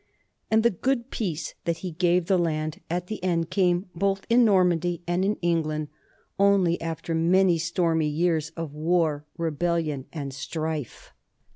And 0.49 0.63
the 0.63 0.71
good 0.71 1.11
peace 1.11 1.53
that 1.65 1.77
he 1.85 1.91
gave 1.91 2.25
the 2.25 2.39
land 2.39 2.81
at 2.89 3.05
the 3.05 3.23
end 3.23 3.51
came, 3.51 3.85
both 3.93 4.25
in 4.31 4.43
Normandy 4.43 5.03
and 5.07 5.23
in 5.23 5.35
England, 5.43 5.89
only 6.39 6.81
after 6.81 7.13
many 7.13 7.59
stormy 7.59 8.07
years 8.09 8.49
of 8.57 8.73
war, 8.73 9.25
rebellion, 9.37 10.07
and 10.11 10.33
strife. 10.33 11.13